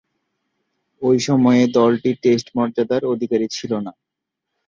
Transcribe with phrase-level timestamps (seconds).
[1.01, 3.91] ঐ সময়ে দলটি টেস্ট মর্যাদার অধিকারী ছিল না।